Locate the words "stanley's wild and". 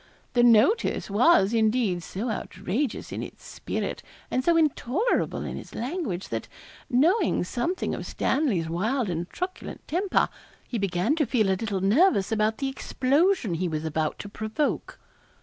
8.07-9.29